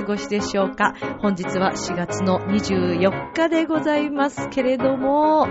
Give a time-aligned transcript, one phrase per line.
[0.00, 0.94] 過ごしでしょうか？
[1.18, 5.48] 本日は4月の24日でございますけれども、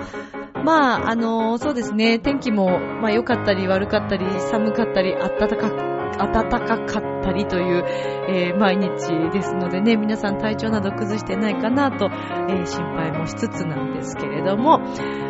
[0.64, 7.84] まあ、あの、そうですね、天気も、まあ、良かったり悪かったり、寒かったり、暖か暖かかったりという、
[8.28, 12.10] えー毎日ですのでね、皆さん体調など崩してないかなと、
[12.50, 14.82] えー心配もしつつなんですけれども、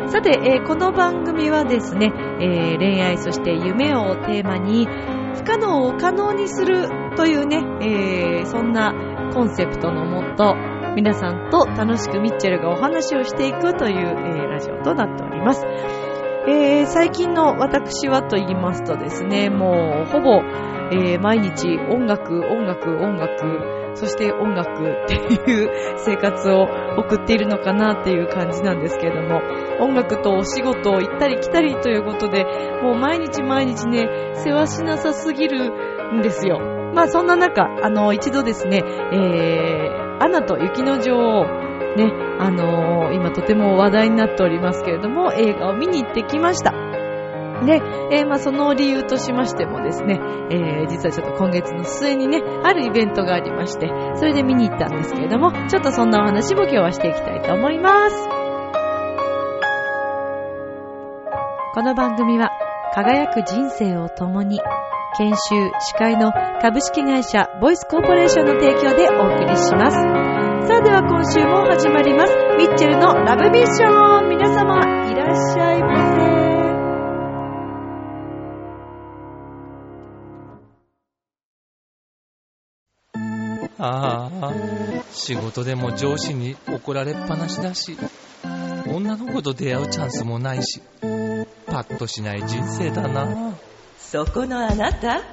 [0.08, 4.88] さて、えーこの番組はですね、え恋愛そして夢をテーマに、
[5.36, 7.62] 不可能を可能にするというね、
[8.42, 8.92] えそんな
[9.32, 10.56] コンセプトのもと、
[10.96, 15.64] 皆さんと楽しくミッチェルがお話をしていくという、えラジオとなっております。
[16.46, 20.42] えー最近の私はと言いますとですね、もうほぼ、
[20.92, 26.66] えー毎日音楽、音楽、音楽、そして音楽っていう 生活を
[26.98, 29.40] 送っているのかなっていう感じなんですけれども、
[29.80, 32.44] 音楽とお仕事を行ったり来たりということで、
[32.82, 35.70] もう毎日毎日ね、世話しなさすぎる
[36.14, 36.60] んですよ。
[36.94, 46.72] まあそんな中、あの、一度ですね、えー、アナと雪の女王、ね、あのー今とても話題になっておりますけれども、映画を見に行ってきました。
[47.66, 58.28] で、えーまあ、その理由としましてもですね、えー実はちょっと今月の末にね、あるイベントがありまして、それで見に行ったんですけれども、ちょっとそんなお話も今日はしていきたいと思います。
[61.74, 62.50] この番組は、
[62.94, 64.60] 輝く人生を共に、
[65.18, 70.29] 研修、司会の株式会社ボイスコーポレーションの提供でお送りします。
[70.70, 72.32] さあでは今週も始まります。
[72.56, 74.78] ミッチェルのラブミッション皆様、
[75.10, 75.96] いらっしゃいま
[83.74, 83.80] せ。
[83.80, 84.52] ああ、
[85.10, 87.98] 仕事でも上司に怒られっぱなしだし、
[88.86, 90.80] 女の子と出会うチャンスもないし、
[91.66, 93.56] パッとしない人生だな。
[93.98, 95.24] そこのあなた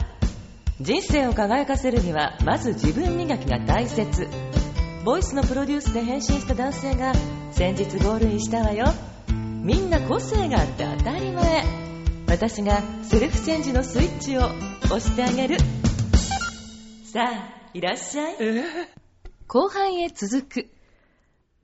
[0.81, 4.27] 人生を輝かせるにはまず自分磨きが大切
[5.07, 7.13] ボイスのプロデュースで変身した男性が
[7.51, 8.87] 先日ゴールインしたわよ。
[9.29, 11.63] みんな個性があって当たり前。
[12.27, 14.41] 私がセルフチェンジのスイッチを
[14.83, 15.59] 押してあげる。
[17.05, 18.35] さあいらっしゃい。
[19.47, 20.76] 後半へ続く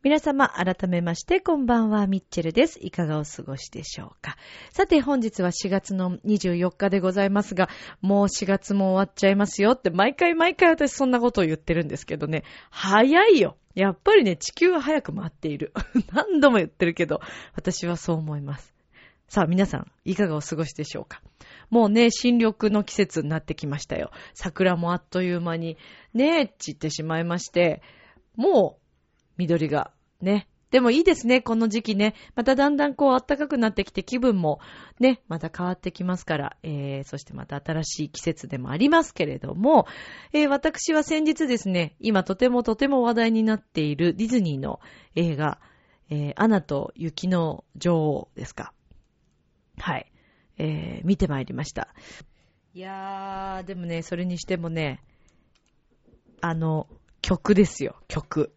[0.04, 2.78] 皆様、改めまして、こんばんは、ミッチェルです。
[2.82, 4.36] いかがお過ごしでしょうか。
[4.70, 7.70] さて、本日は4月の24日でございますが、
[8.02, 13.56] もう4月も終わっちゃいますよって、毎回毎回私そんなことを言ってるんですけどね、早いよ。
[13.76, 15.72] やっぱりね、地球は早く回っている。
[16.12, 17.22] 何度も言ってるけど、
[17.56, 18.74] 私はそう思います。
[19.30, 21.22] さあ、皆さん、いかがお過ごしでしょうか。
[21.70, 24.12] もうね、新緑の季節になってきましたよ。
[24.34, 25.78] 桜もあっという間に、
[26.14, 27.82] ねえ、散ってしまいまして、
[28.36, 28.84] もう、
[29.38, 29.92] 緑が、
[30.24, 30.48] ね。
[30.72, 32.16] でもいいですね、この時期ね。
[32.34, 34.60] まただんだんこう暖かくなってきて気分も
[35.00, 39.86] ね、また変わってきますから、えー、そしてまた新しい季節でもありますけれども、
[40.32, 44.80] えー、私は先日ですね、今とてもとても話題になっているディズニーの
[45.14, 45.60] 映画、
[46.10, 48.74] えー、アナと雪の女王ですか。
[49.78, 50.12] はい。
[50.58, 51.94] えー、見てまいりました。
[52.74, 55.04] いやー、でもね、それにしてもね、
[56.42, 56.88] あの、
[57.22, 58.56] 曲ですよ、曲。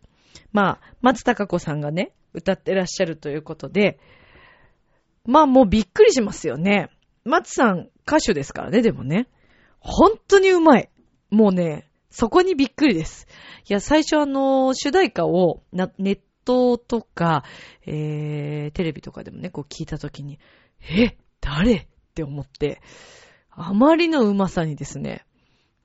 [0.52, 3.98] まあ、松たか子さんがね、歌ってらっしゃるということで、
[5.24, 6.90] まあもうびっくりしますよね。
[7.24, 9.28] 松さん歌手ですからね、でもね。
[9.80, 10.90] 本当にうまい。
[11.30, 13.26] もうね、そこにびっくりです。
[13.68, 17.44] いや、最初あの、主題歌をなネットとか、
[17.84, 20.38] えー、テレビとかでもね、こう聞いたときに、
[20.80, 21.74] え、誰？
[21.74, 22.80] って思って、
[23.50, 25.26] あまりのうまさにですね、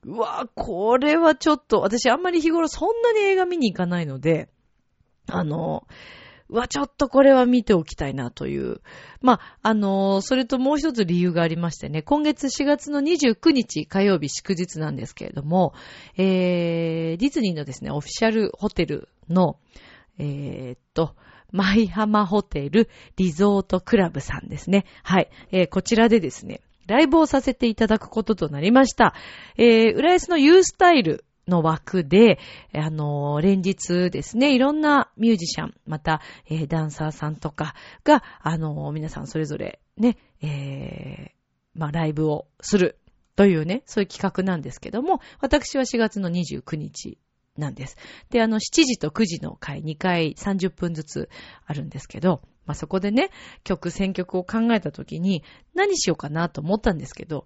[0.04, 4.48] うわこれはちょっと、私あんまり日頃そんなに映画見に行かないので、
[5.28, 5.86] あの、
[6.48, 8.82] うわ、ちょっとこれは見ておきたいなという。
[9.22, 15.72] まあ、あの、それともう一つ理由がありましてね、今月4月の29日火曜日祝日なんですけれども、
[16.18, 19.56] えー、ディズニーのですね、オフィシャルホテルの、
[20.18, 21.14] えー、っと、
[21.52, 24.84] 舞浜ホテルリゾートクラブさんですね。
[25.02, 25.30] はい。
[25.52, 29.14] えー、こちらでですね、ライブをさせていただくこととなりました。
[29.56, 32.38] えー、浦安の U スタイルの枠で、
[32.74, 37.74] あのー連日ですね、いろんなミュージシャン、また、えーダンサーさんとか
[38.04, 41.42] が、あのー皆さんそれぞれね、えー
[41.74, 42.98] まあ、ライブをする
[43.34, 47.18] というね、そういう企画なんですけども、私は4月の29日
[47.56, 47.96] なんです。
[48.30, 51.28] で、あの、7時と9時の回、2回30分ずつ
[51.66, 53.30] あるんですけど、まあ、そこでね、
[53.64, 55.42] 曲、選曲を考えた時に、
[55.74, 57.44] 何しようかなと思ったんですけど、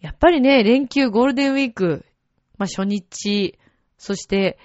[0.00, 2.04] やっぱりね、連休、ゴールデンウィーク、
[2.58, 3.58] まあ、初日、
[3.98, 4.58] そして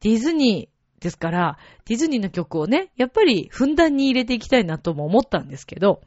[0.00, 6.02] ディズニーですから、ディズニーの曲をね、やっぱりふんだんに入れていきたいなとも思ったんですけど、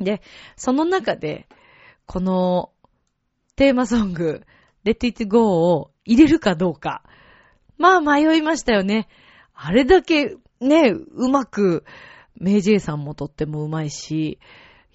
[0.00, 0.22] で、
[0.56, 1.48] その中で、
[2.06, 2.70] この
[3.56, 4.42] テーマソング、
[4.84, 7.02] Let It Go を入れるかどうか。
[7.78, 9.08] まあ迷いましたよね。
[9.54, 11.84] あれだけね、うまく、
[12.36, 14.38] メイジェイさんもとってもうまいし、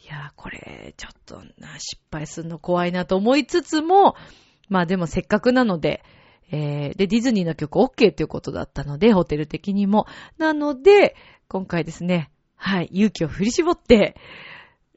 [0.03, 4.15] いや、これ、ちょっとな、失敗するの怖いなと思いつつも、
[4.69, 6.03] まあでもせっかくなので、
[6.51, 10.05] えー、で、ディズニーの曲 OK ということだったので、ホテル的にも。
[10.37, 11.15] なので、
[11.47, 14.15] 今回ですね、はい、勇気を振り絞って、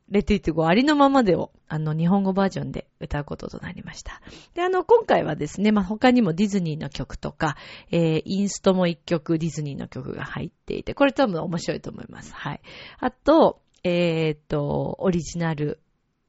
[0.09, 4.21] レティットゴありのままでを、あの、日本語バージョンで歌うこととなりました。
[4.55, 7.57] で、あの、今回はですね、まあ、他にもディズニーの曲とか、
[7.91, 12.33] えー、インストも一曲ディズニーの曲が入っていて、これ多分面白いと思います。
[12.35, 12.61] はい。
[13.01, 15.81] あと、えー、っと、オリジナル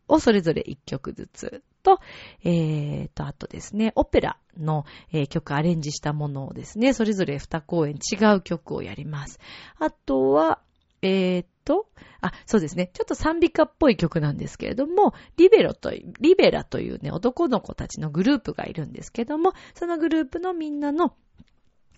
[0.08, 2.00] をそれぞれ一曲ずつと、
[2.44, 9.40] えー、と、あとですね、オペラの、えー、曲アレンジしたものをですね、それぞれ2公演違う曲をやります。
[9.80, 10.60] あとは、
[11.02, 11.90] えー、と、
[12.22, 12.90] あ、そうですね。
[12.94, 21.14] ちょっと賛美歌っぽい曲なんですけれども、リベロと、リベラというね、男の子たちのグループがいるんですけども、そのグループのみんなの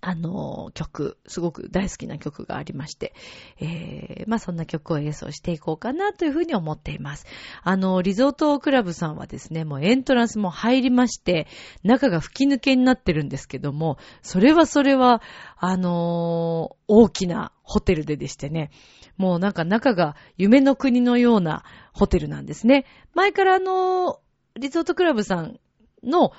[0.01, 3.13] あの、曲、すごく大好きな曲がありまして、
[3.59, 7.25] えー、まあそんな曲を演奏していこうかなというふうに思っています。
[7.63, 11.47] あの、リゾートクラブさんはですね、もうエントランスも入りまして、
[11.83, 15.21] 中が吹き抜けになってるんですけども、それはそれは、
[15.57, 18.71] あのー、大きなホテルででしてね、
[19.15, 21.63] もうなんか中が夢の国のような
[21.93, 22.85] ホテルなんですね。
[23.13, 24.19] 前からあの、
[24.55, 25.59] リゾートクラブさん
[26.03, 26.31] の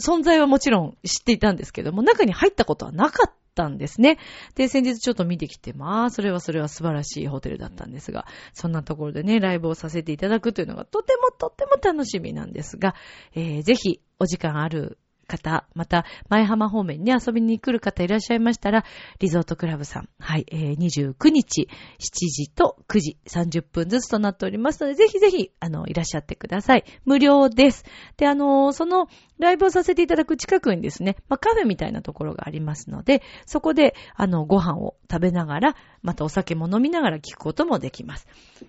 [0.00, 4.18] 存在はもちろん知っていたんですけども、中に入ったことはなかったんですね。
[4.56, 12.96] で、先日ちょっと見てきて、まあ、それはそれは素晴らしいホテルだったんですが、そんなところでね、ライブをさせていただくというのがとてもとっても楽しみなんですが、
[13.36, 14.98] えー、ぜひお時間ある
[15.32, 18.84] 方、また、前浜方面に遊びに来る方いらっしゃいましたら、
[19.18, 21.68] リゾートクラブさん、はい、えー、29日、
[21.98, 26.84] 7時と9時、30分ずつとなっておりますので、ぜひぜひ、あの、いらっしゃってください。
[27.04, 27.84] 無料です。
[28.16, 29.08] で、あのその、
[29.38, 38.26] ライブをさせていただく近くにですね、まあ、カフェみたいなところがありますので、そこで、あの、ご飯を食べながら、またお酒も飲みながら聞くこともできます。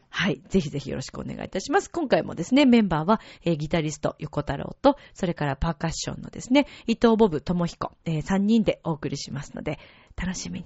[0.10, 0.42] はい。
[0.48, 1.90] ぜひぜひよろしくお願いいたします。
[1.90, 9.80] 今回もですね、メンバーは、えー、ギタリスト、横太郎と、それからパーカッションのですね、伊藤ボブ智彦、えー、3人でお送りしますので、
[10.16, 10.66] 楽しみに。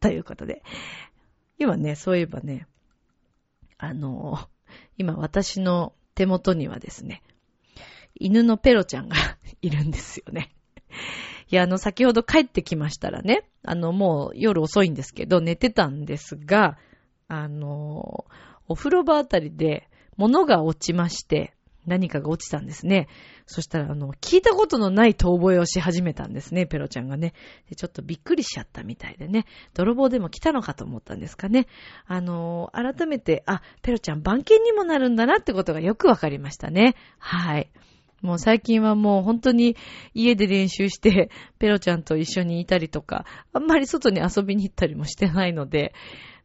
[0.00, 0.62] ということで。
[1.58, 2.66] 今ね、そういえばね、
[3.78, 4.46] あのー、
[4.98, 7.22] 今私の手元にはですね、
[8.14, 9.16] 犬のペロちゃんが
[9.62, 10.54] いるんですよね。
[11.50, 16.78] いや、あの、先ほど帰ってきましたらね、あの、もう夜遅いんですけど、寝てたんですが、
[17.28, 18.26] あの、
[18.68, 21.54] お風呂場あたりで物が落ちまして、
[21.86, 23.08] 何かが落ちたんですね。
[23.46, 27.32] そしたら、あの、聞いたことのない遠吠えをし始めたんですね、ペロちゃんがね。
[27.70, 29.46] でちょっとびっくりしちゃったみたいでね。
[29.72, 31.66] 泥棒でも来たのかと思ったんですかね。
[32.06, 36.94] あの、改めて、あ、ペロちゃん番犬にもなるんだなってことがよくわかりましたね。
[37.18, 37.70] はい。
[38.22, 39.76] もう最近はもう本当に
[40.14, 45.94] 家で練習して、 ペロちゃんと一緒にいたりとか、あんまり外に遊びに行ったりもしてないので、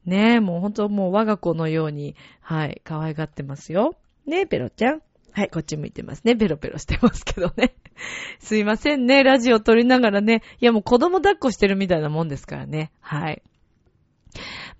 [0.06, 3.96] ねえ、もう本当もう我が子のように、はい、可愛がってますよ。
[4.26, 5.02] ねえ、ペロちゃん。
[5.32, 6.36] はい、こっち向いてますね。
[6.36, 7.74] ペロペロしてますけどね。
[8.40, 9.24] すいませんね。
[9.24, 10.44] ラジオ撮りながらね。
[10.60, 12.92] いや、もう子供抱っこしてるみたいなもんですからね。
[13.00, 13.42] はい。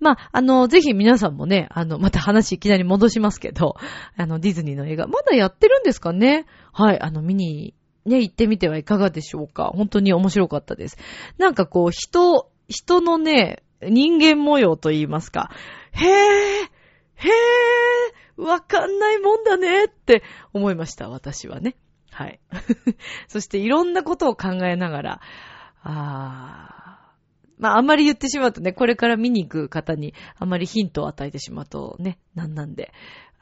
[0.00, 3.76] まあ、あの、ぜひ皆さんもね、あの、また話いきなり戻しますけど、
[4.16, 6.46] あの、ディズニーの映画、まだやってるんですかね？
[6.72, 7.74] はい、あの、見に、
[8.04, 9.72] ね、行ってみてはいかがでしょうか？
[9.74, 10.98] 本当に面白かったです。
[11.38, 15.50] なんかこう、人、人のね、人間模様と言いますか、
[15.92, 20.22] へえ、へえ、わかんないもんだねって
[20.52, 21.76] 思いました、私はね。
[22.10, 22.40] はい。
[23.28, 25.20] そしていろんなことを考えながら、
[25.82, 26.83] あー、
[27.58, 32.92] まあ、あんまり言ってしまうとね、これから見に行く方にあんまりヒントを与えてしまうとね、なんなんで、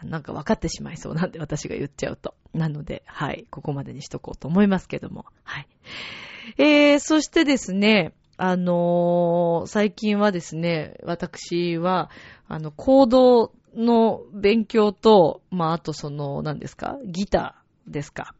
[0.02, 2.34] なんか分かってしまいそうなんで、私が言っちゃうと。
[2.52, 5.68] なので、はい、ここまでにしとこうと思いますけども、はい。
[6.58, 12.10] えー、そしてですね、あのー、最近はですね、私は、
[12.48, 18.34] あの、行動の勉強と、まあ、あとその、何ですか、ギターですか。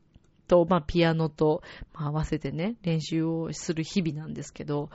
[0.48, 1.62] と、まあ、ピアノと、
[1.94, 4.90] まあ、合わせてね、練習をする日々なんですけど、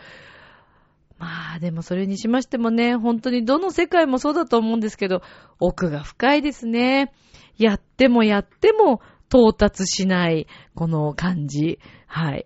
[1.19, 5.21] まあでもそれにしましてもね、本当にどの世界もそうだと思うんですけど、
[5.59, 7.12] 奥が深いですね。
[7.57, 11.79] やってもやっても到達しない、この感じ。
[12.05, 12.45] はい。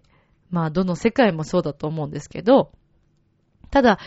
[0.50, 2.72] まあ、どの世界もそうだと思うんですけど、
[3.72, 4.00] ただ、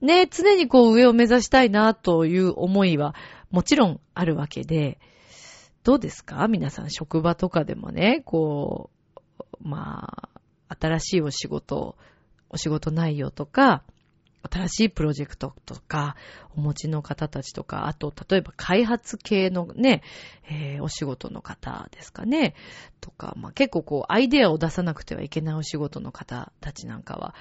[0.00, 3.14] ね、常にこう上を目指したいなという思いは
[3.50, 4.98] もちろんあるわけで、
[5.82, 6.46] どうですか？
[6.48, 10.30] 皆さん職場とかでもね、こう、ま
[10.68, 11.96] あ、新しいお仕事、
[12.48, 13.82] お仕事内容とか、
[14.48, 16.16] 新しいプロジェクトとか、
[16.56, 20.02] お持ちの方たちとか、あと、例えば開発系のね、
[20.48, 22.54] えー、お仕事の方ですかね、
[23.00, 27.34] とか、まあ、結構こう、アイデアを出さなくてはいけないお仕事の方たちなんかは、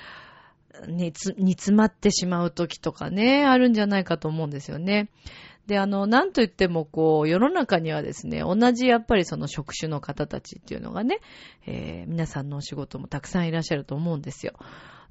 [0.88, 5.10] ね、つ煮詰まってしまう時とかね、あるんじゃないかと思うんですよね。
[5.68, 11.20] で、あの、なんと言っても、こう、世の中にはですね、同じやっぱりその職種の方たちっていうのがね、
[11.68, 14.54] えー、皆さんのお仕事もたくさんいらっしゃると思うんですよ。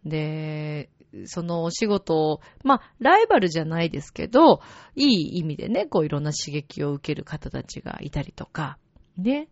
[0.04, 0.90] で、
[1.26, 4.60] そのお仕事を、まあ、ライバルじゃないですけど、
[4.94, 8.78] いい意味でね、こういろんな刺激を受ける方たちがいたりとか、
[9.16, 9.48] ね、っ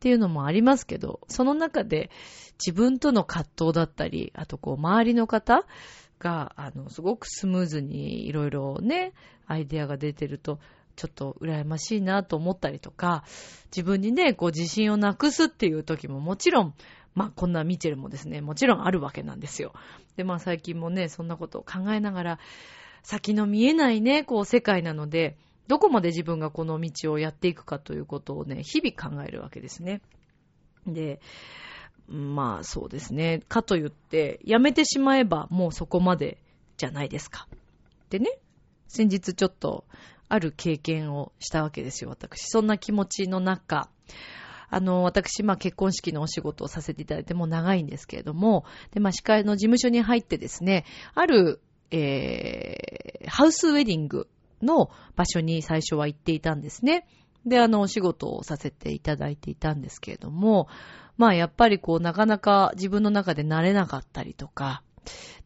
[0.00, 2.10] ていうのもありますけど、その中で
[2.64, 5.66] 自分との葛藤だったり、あとこう周りの方
[6.18, 9.12] が、あの、すごくスムーズにいろいろね、
[9.46, 10.60] アイデアが出てると、
[10.96, 13.24] ちょっと羨ましいなと思ったりとか、
[13.66, 16.74] 自分にね、こう自信をなくすっていう時ももちろん
[17.14, 19.72] まあ、こんなミチェルもですね、もちろんあるわけなんですよ。
[20.16, 22.38] で、まあ、最近もね、そんなことを考えながら、
[23.02, 25.36] 先の見えないね、こう、世界なので、
[25.68, 30.00] どこまで自分がこの道をやっていくかということをね、日々考えるわけですね。
[30.86, 31.20] で、
[32.08, 33.42] まあそうですね。
[33.48, 36.38] かと言って、やめてしまえばもうそこまで
[36.78, 37.46] じゃないですか。
[38.08, 38.38] でね、
[38.86, 39.84] 先日ちょっと
[40.28, 42.48] ある経験をしたわけですよ、私。
[42.48, 43.90] そんな気持ちの中、
[44.70, 50.84] あの、私、まあ、結婚式のお仕事をさせていただいても長いんですけれども、で、まあ、司会の事務所に入ってですね、
[51.14, 51.60] ある、
[51.90, 54.28] えー、ハウスウェディング
[54.62, 57.06] の場所に最初は行っていたんですね。
[57.46, 60.68] で、あの、お仕事をさせていただいていたんですけれども、
[61.16, 64.82] まあ、やっぱりこう、なかなか自分の中で慣れなかったりとか、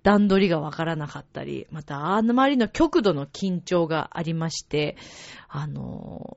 [0.02, 4.97] 段取りがわからなかったり、また、あまりの極度の緊張がありまして、
[5.49, 6.37] あの、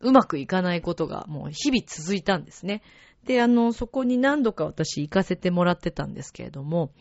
[0.00, 2.82] うまくいかないことがもう日々続いたんですね。
[3.24, 6.92] で、あの、そこに何度か私行かせてもらってたんですけれども、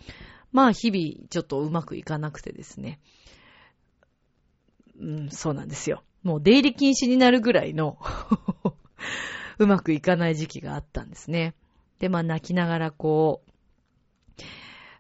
[0.52, 3.00] まあ日々ちょっとうまくいかなくてですね。
[5.00, 6.04] うん、そうなんですよ。
[6.24, 8.00] もう出入り禁止になるぐらいの
[9.60, 11.54] うまくいかない時期があったんですね。
[12.00, 13.47] で、まあ泣きながらこう、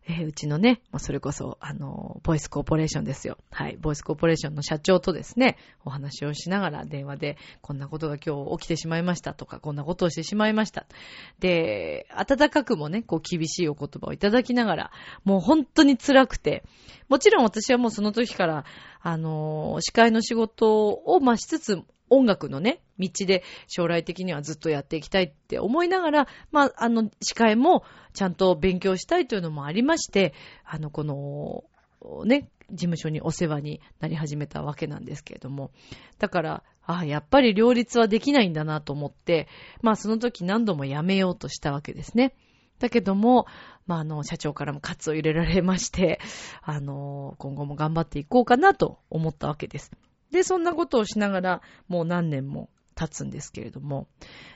[0.09, 3.37] えー、うちのね、それこそ、あの、ボイスコーポレーションですよ。
[3.51, 3.77] はい。
[3.77, 10.85] ボイスコーポレーションの社長とですね、お話をしながら電話で、こんなことが今日起きてしまいましたとか、こんなことをしてしまいました。
[11.39, 14.91] で、温かくもね、こう厳しいお言葉をいただきながら、
[15.25, 16.63] もう本当に辛くて、
[17.09, 18.63] もちろん私はもうその時から、
[19.01, 27.83] あの、司会の仕事を、ま、しつつ、音楽のね、道で将来的にはずっとやっていきたいって思いながら、まあ、あの、司会も
[28.13, 30.33] ちゃんと勉強したいというのもありまして、
[30.65, 31.63] あの、この、
[32.25, 35.71] ね、事務所にお世話になり始めたわけなんですけれども。
[36.19, 39.47] だから、ああ、やっぱり両立はできないんだなと思って、
[39.81, 42.33] まあその時何度もやめようとしたわけですね。
[42.79, 43.45] だけども、
[43.87, 46.19] まああの、社長からも喝を入れられまして、
[46.61, 49.91] あの、今後も頑張っていこうかなと思ったわけです。
[50.31, 54.07] で、そんなことをしながら、もう何年も経つんですけれども。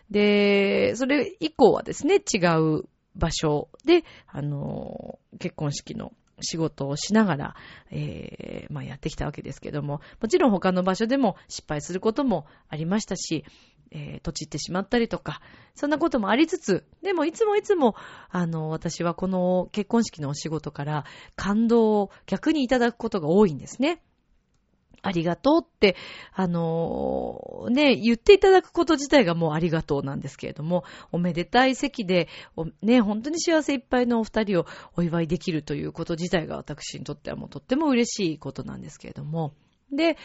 [0.10, 2.84] で、それ以降はですね、違う
[3.16, 7.56] 場所で、あの、結婚式の仕事をしながら、
[7.92, 13.46] えー、まあやってきたわけですけども、もちろん他の場所でも失敗することもありましたし、
[13.92, 15.42] えー、土地ってしまったりとか、
[15.76, 17.96] そんなこともありつつ、でもいつもいつも、
[18.30, 24.02] あの、私はこの結婚式のお仕事から感動を逆にいただくことが多いんですね。
[25.02, 25.96] ありがとうって、
[26.34, 32.28] あのー、ね、言っていただくこと自体がもうありがとうなんですけれども、おめでたい席で、
[32.82, 34.66] ね、本当に幸せいっぱいのお二人を
[34.96, 39.54] お祝いできるということ自体が私にとってはもうとっても嬉しいことなんですけれども、
[39.92, 40.18] で、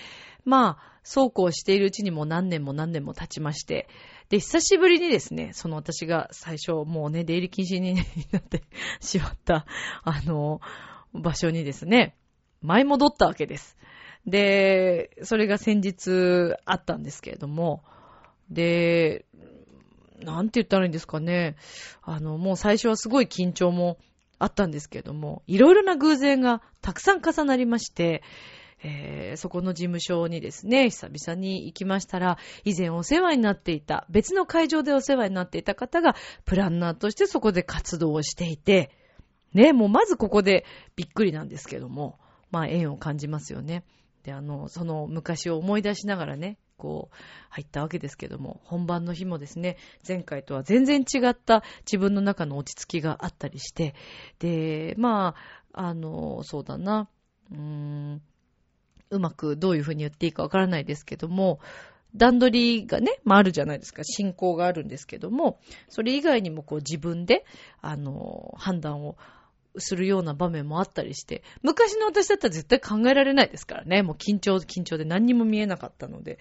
[0.44, 3.88] まあ、そうこうしているうちにも何年も何年も経ちまして、
[4.28, 7.94] で、久しぶりにですね、その私が最初もうね、出入り禁止に
[8.32, 8.62] なって
[9.00, 9.66] しまった、
[10.02, 10.60] あの、
[11.12, 12.16] 場所にですね、
[12.60, 13.76] 舞い戻ったわけです。
[14.26, 17.82] で、それが先日あったんですけれども、
[18.50, 19.24] で、
[20.20, 21.56] なんて言ったらいいんですかね。
[22.02, 23.98] あの、もう最初はすごい緊張も
[24.38, 28.22] あったんですけれども、いろいろな偶然がたくさん重なりまして、
[28.82, 36.14] えー、そこの事務所にですね、久々に行きましたら、以前お世話になっていた、別の会場でお世話になっていた方が、
[36.44, 38.90] プランナーとしてそこで活動をしていて、
[39.54, 42.18] ね、もうまずここでびっくりなんですけども、
[42.50, 43.84] まあ縁を感じますよね。
[44.26, 47.16] で、あの、その昔を思い出しながらね、こう、
[47.48, 53.94] 入ったわけですけども、本番の日もですね、前回とは全然違った自分の中の落ち着きがあったりして、
[54.40, 55.36] で、ま
[55.72, 57.08] あ、あの、そうだな、
[57.52, 58.22] うーん、
[59.10, 61.60] うまくどういうふうに言っていいかわからないですけども、
[62.16, 64.02] 段取りがね、まああるじゃないですか。
[64.02, 67.44] 進行があるんですけども、それ以外にもこう自分で、
[67.80, 69.16] あの、判断を
[69.78, 74.02] するような場面もあったりして、昔の私だったら絶対考えられないですからね。
[74.02, 76.38] もう緊張、緊張で何にも見えなかったので。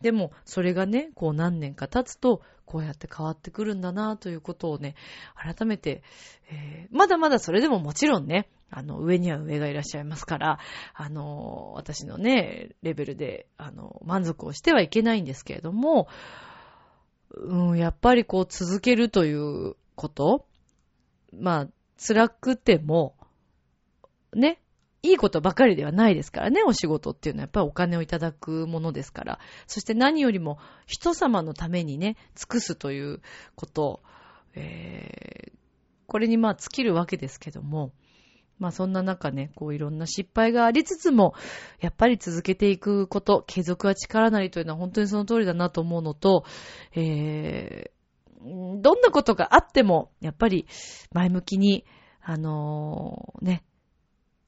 [0.00, 4.94] でも、それがね、こう何年か経つと、こうやって変わってくるんだなということをね、
[5.34, 6.02] 改めて、
[6.50, 10.58] えー、まだまだそれでももちろんね、あの、上には上がいらっしゃいますから、
[10.94, 16.08] あの、私のね、レベルで、あの、満足をしてはいけないんですけれども、
[17.30, 20.46] うん、やっぱりこう続けるということ、
[21.32, 21.68] まあ、
[21.98, 23.16] 辛くても、
[24.34, 24.60] ね、
[25.02, 27.42] いいことばかりではないですからね、お仕事っていうのは。
[27.42, 29.38] やっぱりお金をいただくものですから。
[29.66, 33.20] そして何よりも人様のためにね、尽くすという
[33.54, 34.02] こと、
[34.54, 35.58] えー、
[36.06, 37.92] これにまあ尽きるわけですけども、
[38.58, 41.34] まあそんな中ね、こういろんな失敗がありつつも、
[41.80, 46.44] やっぱり続けていくこと、継続は力なりというのは本当にその通りだなと思うのと、
[46.92, 47.97] えー、
[48.40, 50.66] どんなことがあっても、やっぱり
[51.12, 51.84] 前向きに、
[52.20, 53.64] あのー、ね、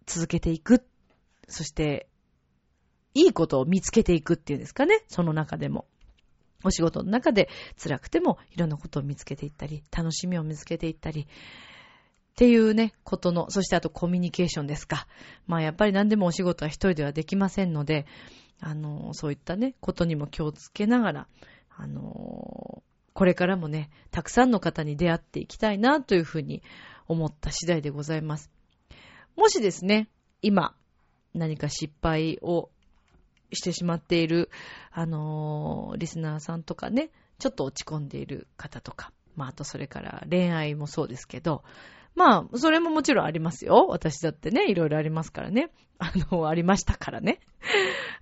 [0.06, 0.85] 続けていく。
[1.49, 2.09] そして、
[3.14, 5.87] いいことを見つけていくっていうんですかね、その中でも。
[6.62, 7.49] お仕事の中で
[7.82, 11.26] 辛くてもいろんなことを見つけていったり、楽しみを見つけていったり、っ
[12.37, 15.06] ていうね、ことの、そしてあとコミュニケーションですか。
[15.47, 18.06] まあやっぱり何でもお仕事は一人ではできませんので、
[18.61, 21.28] あの、そういったね、ことにも気をつけながら、
[21.70, 22.82] あの、
[23.21, 26.62] これからもね、たくさんの方に出会っていきたいなというふうに
[27.07, 28.50] 思った次第でございます。
[29.37, 30.09] もしですね、
[30.41, 30.75] 今、
[31.35, 32.71] 何か失敗を
[33.53, 34.49] してしまっている、
[34.91, 41.62] あのー、リスナーさんとかね、ちょっと落ち込んでいる方とか、まあ、あとそれから恋愛もそうですけど、
[42.15, 43.87] まあ、それももちろんありますよ。
[43.91, 45.71] 私だってね、いろいろありますからね。
[45.99, 47.41] あの、ありましたからね。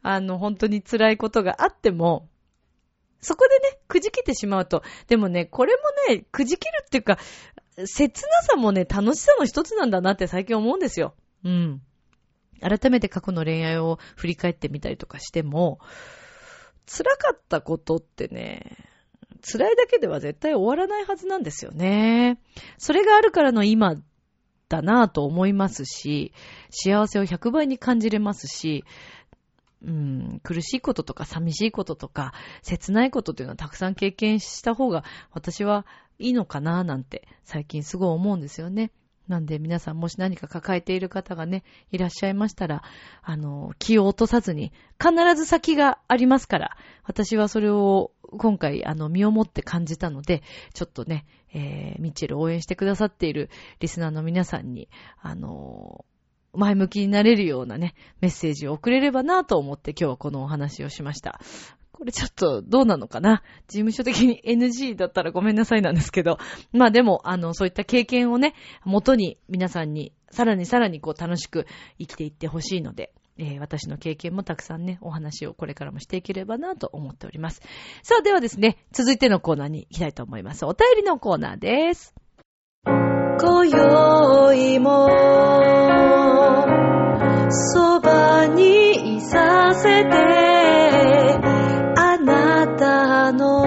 [0.02, 2.28] あの、本当に辛いことがあっても、
[3.20, 5.74] そこでね、くじけてしまうと、でもね、これ
[6.08, 7.18] もね、くじけるっていうか、
[7.86, 11.14] 切なさもね、楽しさの一つなんだなって最近思うんですよ。
[11.44, 11.82] うん。
[12.60, 15.78] 改めて過去の恋愛を振り返ってみたりとかしても、
[16.86, 18.76] 辛かったことってね、
[19.42, 22.40] 辛いだけでは絶対終わらないはずなんですよね。
[22.78, 23.94] それがあるからの今
[24.68, 26.32] だなぁと思いますし、
[26.70, 28.84] 幸せを100倍に感じれますし、
[29.82, 35.86] うん、苦しいこととか寂しいこととか、切ないことというのはたくさん経験した方が私は
[36.18, 38.90] いいのかななんて最近すごい思うんですよね。
[39.28, 41.62] なんで皆さんもし何か抱えている方がね、
[41.92, 42.82] いらっしゃいましたら、
[43.22, 54.88] あの、気を落とさずに、必ず先がありますから、私はそれを今回、あの、身をもって感じたので、ちょっとね、えー、ミッチェル応援してくださっているリスナーの皆さんに、
[55.20, 56.06] あの
[56.58, 61.40] 前向きになれるようなね、メッセージを送れればなと思って今日はこのお話をしました。
[61.92, 63.42] これちょっとどうなのかな？
[63.66, 66.38] 事務所的に NG だったらごめんなさいなんですけど、
[66.72, 71.66] まあでも、あの、そういった経験をね、元に皆さんにさらにさらにこう楽しく
[71.98, 77.62] 生きていってほしいので、えー、私の経験もたくさんね、お話をこれからもしていければなと思っております。
[78.02, 80.64] さあ、ではですね、続いてのコーナーに行きたいと思います。
[80.64, 82.14] お便りのコーナーです。
[83.40, 85.08] 今宵も、
[87.50, 90.10] そばにいさせて
[91.96, 93.64] あな、たの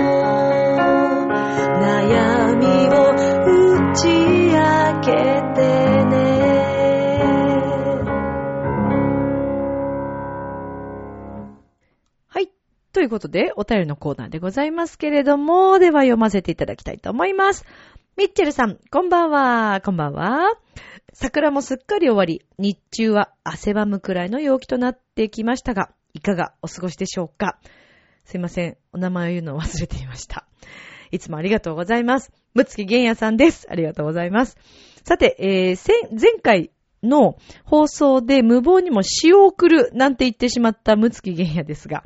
[1.82, 5.12] 悩みを打ち明け
[5.56, 5.62] て
[6.06, 6.12] ね
[12.28, 12.52] はい
[12.92, 17.66] ということで、お便りのコーナーでございますけれども、では読ませていただきたいと思います。
[18.22, 19.82] ミッチェルさん、こんばんは。
[19.82, 20.56] こんばんは。
[21.12, 27.58] 桜もすっかり終わり、日中は汗ばむくらいの陽気となってきましたが、いかがお過ごしでしょうか？
[28.24, 28.78] すいません。
[28.94, 30.46] お名前を言うのを忘れていました。
[31.10, 32.32] いつもありがとうございます。
[32.54, 33.66] むつきげんやさんです。
[33.72, 34.56] ありがとうございます。
[35.04, 36.70] さて、えー、前回
[37.02, 42.04] の放送で無謀にも詩を送るなんて言ってしまったむつきげんやですが、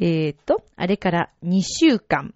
[0.00, 2.32] えーと、あれから2週間、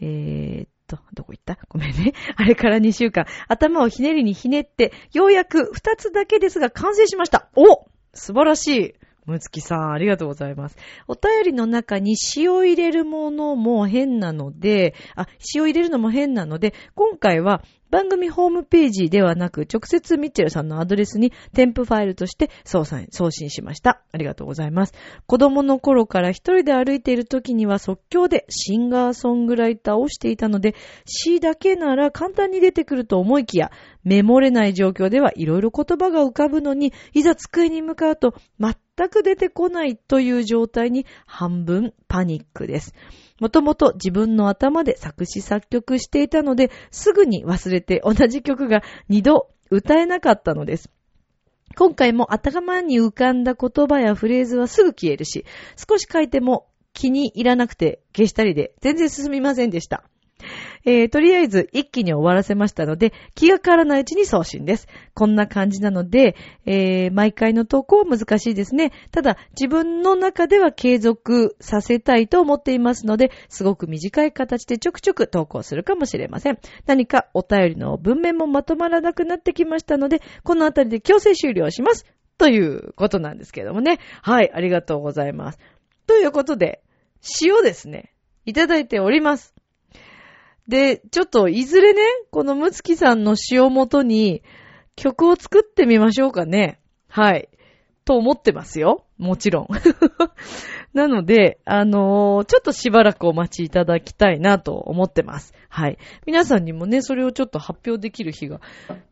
[0.00, 1.58] えーと、どこ行った？
[1.68, 2.12] ごめんね。
[2.36, 7.48] あれから2週間、頭をひねりにひねって、ようやく2つだけですが完成しました。
[7.56, 8.94] お素晴らしい。
[9.26, 10.76] むつきさん、ありがとうございます。
[11.08, 17.62] お便りの中に塩入れるものも変なので、あ、塩入れるのも変なので、今回は
[17.94, 24.02] 番組ホームページではなく、直接ミッチェルさんのアドレスに添付ファイルとして送信送信しました。
[24.10, 24.94] ありがとうございます。
[25.26, 30.74] 子供の頃から一人で歩いている時には即興でシンガーソングライターをしていたので、
[31.06, 33.70] 詩だけなら簡単に出てくると思いきや、
[34.04, 42.94] メモれない状況ではいろいろ言葉が浮かぶのに、いざ机に向かうと全く出てこないという状態に半分パニックです。
[43.40, 50.90] もともと自分の頭で作詞作曲していたので、すぐに忘れて同じ曲が二度歌えなかったのです。
[51.76, 55.44] 今回も頭に浮かんだ言葉やフレーズはすぐ消えるし、
[55.76, 60.04] 少し書いても気に入らなくて消したりで全然進みませんでした。
[60.84, 64.88] えー、とりあえず一気に終わらせましたので、気が変わらないうちに送信です。
[65.14, 68.92] こんな感じなので、えー、毎回の投稿は難しいですね。
[69.10, 76.58] ただ、自分の中では継続させたいと思っていますので、すごく短い形でちょくちょく投稿するかもしれません。
[76.86, 82.06] 何かお便りの文面もまとまらなくなってきましたので、このあたりで強制終了します。
[82.36, 84.00] ということなんですけどもね。
[84.22, 85.58] はい、ありがとうございます。
[86.06, 86.82] ということで、
[87.20, 88.12] 詩をですね、
[88.44, 89.53] いただいております。
[90.68, 92.00] で、ちょっといずれね、
[92.30, 94.42] このむつきさんの詩をもとに
[94.96, 96.80] 曲を作ってみましょうかね。
[97.08, 97.48] はい。
[98.04, 99.04] と思ってますよ。
[99.18, 99.68] もちろん。
[100.92, 105.54] なので、あのーちょっとしばらくお待ちいただきたいなと思ってます。
[105.68, 105.98] はい。
[106.26, 108.60] 皆さんにもね、それをちょっと発表できる日が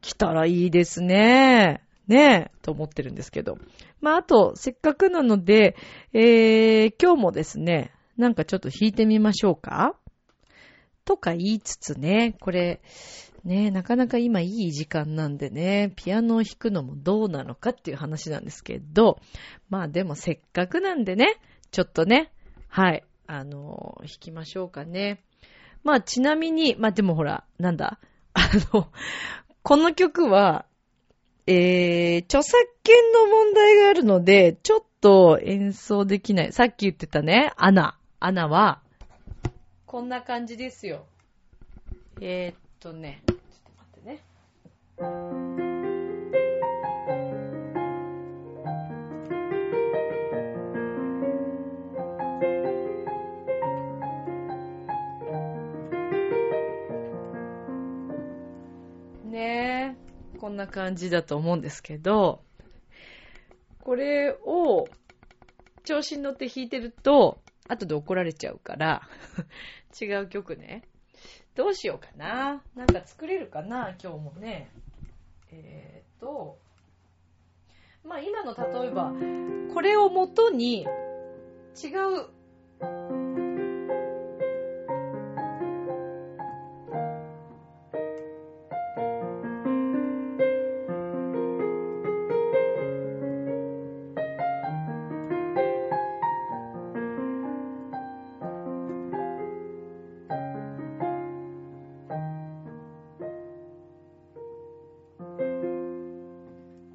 [0.01, 1.83] 来たらいいですね。
[2.07, 3.59] ねえ、と思ってるんですけど。
[4.01, 5.77] まあ、あと、せっかくなので、
[6.13, 9.97] えー、今日もですね、なんかちょっと弾いてみましょうか
[11.05, 12.81] とか言いつつね、これ、
[13.45, 19.19] ね、なかなか今いい時間なんでね、ピアノを弾くのもどうなのかっていう話なんですけど、
[19.69, 21.41] まあでもせっかくなんでね、
[21.73, 22.33] ちょっとね、
[22.69, 25.23] はい、あの、弾きましょうかね。
[25.83, 27.99] まあちなみに、まあでもほら、なんだ、
[28.35, 28.89] あの、
[29.63, 30.67] この曲は、
[31.47, 36.53] えー、著作権の問題があるので、ちょっと演奏できない。
[36.53, 37.99] さっき言ってたね、アナ。
[38.21, 38.82] アナは、
[39.93, 41.05] こんな感じですよ。
[42.19, 43.45] えー、っとね、ちょっと
[43.77, 44.25] 待ってね。
[59.31, 59.95] ね
[60.35, 62.43] え、こんな感じだと思うんですけど、
[63.83, 64.89] これを
[65.85, 69.03] 調子に乗って弾いてると、後で怒られちゃうから、
[70.01, 70.83] 違う曲ね。
[71.55, 72.63] どうしようかな。
[72.75, 74.71] なんか作れるかな、今日もね。
[75.51, 76.59] えーと、
[78.05, 79.13] まあ今の例えば、
[79.75, 80.89] これをもとに、違う、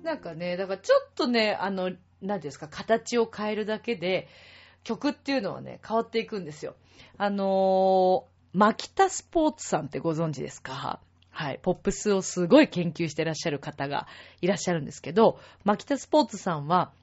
[0.07, 1.91] なんかね、だからちょっとね、あの、
[2.21, 4.29] 何ですか、形を変えるだけで、
[4.85, 6.75] 曲っていうのはね、変わっていくんですよ。
[7.17, 11.01] あのー、マキタスポーツさんってご存知ですか？
[11.29, 11.59] はい。
[11.61, 14.07] ポップスをすごい研究してらっしゃる方が
[14.41, 16.93] いらっしゃるんですけど、マキタスポーツさんは、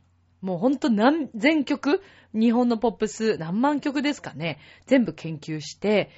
[0.41, 6.11] もうほんと何千曲、日本のポップス何万曲ですかね、全部研究して、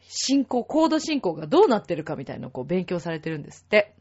[0.00, 3.94] 進行、コード進行がどうなってるかみたいなのをこう勉強されてるんですって。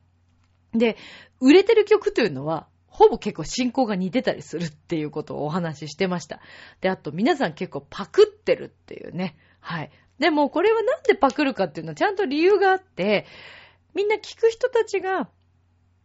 [0.74, 0.98] で、
[1.40, 6.42] 売れてる曲というのは、ほぼ結構進行が似てたりするっていうことをお話ししてました。
[6.80, 9.36] で、あと皆さん結構パクってるっていうね。
[9.60, 9.92] はい。
[10.20, 13.26] でもこれはなんでパクるかっていうのはちゃんと理由があって、
[13.96, 15.28] みんな聞く人たちが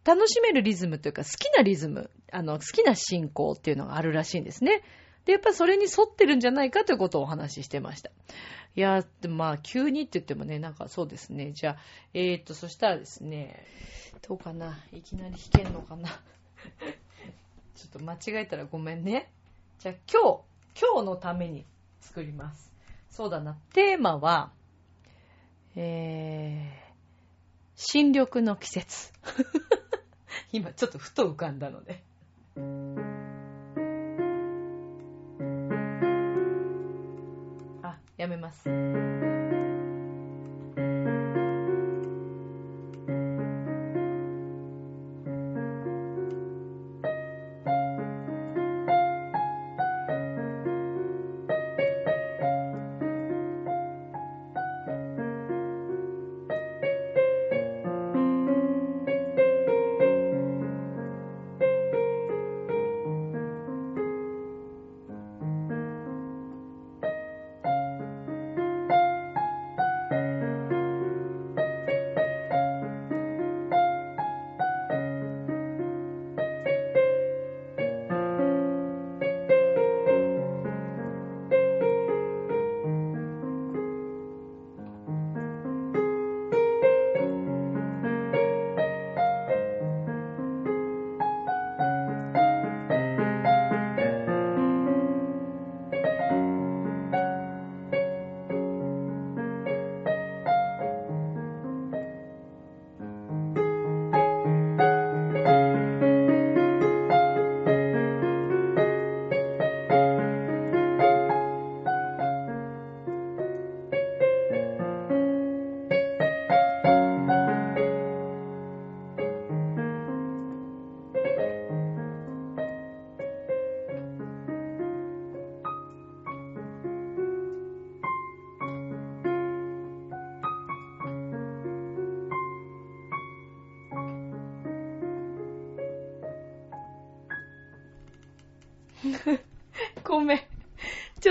[0.04, 4.83] 楽しめるリズムというか好きなリズム、あの、好きな進行っていうのがあるらしいんですね。
[5.26, 8.11] で、やっぱそれに沿ってるんじゃないかということをお話ししてました。
[8.74, 11.52] いや、まあ、急にって言ってもね、なんかそうですね。
[11.52, 11.76] じゃあ、
[12.14, 13.62] えーと、そしたらですね、
[14.22, 16.09] どうかないきなり弾けんのかな
[17.74, 19.33] ちょっと間違えたらごめんね。
[19.78, 21.64] じゃあ今日、今日のために
[22.00, 22.72] 作ります。
[23.09, 23.57] そうだな。
[23.72, 24.50] テーマは、
[25.76, 26.92] えー、
[27.76, 29.12] 新緑の季節。
[30.50, 32.02] 今ちょっとふと浮かんだので。
[37.83, 38.68] あ、やめます。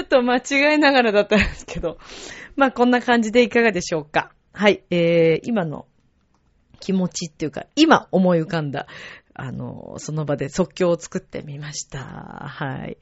[0.08, 2.00] っと間違えながらだったんですけど。
[2.56, 4.32] まあこんな感じでいかがでしょうか。
[4.54, 4.82] はい。
[4.90, 5.86] えー、今の
[6.80, 8.88] 気持ちっていうか、今思い浮かんだ、
[9.36, 12.00] あの、その場で即興を作ってみました。
[12.00, 12.98] はい。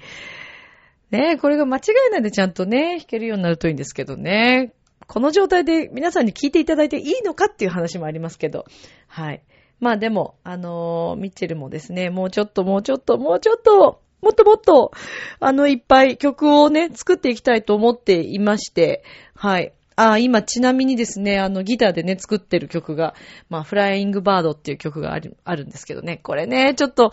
[1.12, 4.74] ねえ、これが間違いないでちゃんとね、弾けるようになるといいんですけどね。
[5.08, 8.66] この状態で皆さんに聞いていただいていいのかっていう話もありますけど。
[9.08, 9.44] はい。
[9.80, 14.92] まあでも、あのーミッチェルもですね、もうちょっともうちょっともうちょっと、もっともっと、
[15.40, 19.04] あの、いっぱい曲をね、作っていきたいと思っていまして、
[19.36, 19.72] はい。
[19.96, 23.14] あ、今ちなみにですね、あの、ギターでね、作ってる曲が、
[23.50, 27.12] まあ、フライングバードっていう曲がある、あるんですけどね、これね、ちょっと、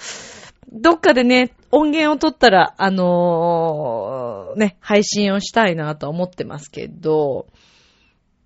[0.72, 7.46] どっかでね、音源を取ったら、あのーね、配信をしたいなと思ってますけど、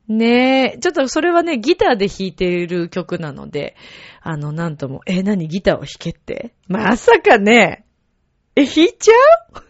[0.08, 3.74] ねえ、ちょっとそれはね、ギターで弾いている曲なので、
[4.20, 5.48] あの、なんとも、え、何？
[5.48, 6.52] ギターを弾けって？
[6.68, 7.85] まさかね、
[8.56, 9.62] え、弾いちゃう？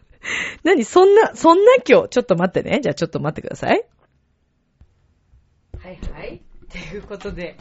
[0.62, 2.80] 何そんな、そんな今日、ちょっと待ってね。
[2.80, 3.84] じゃあちょっと待ってください。
[5.78, 6.42] はいはい。
[6.70, 7.56] ということで、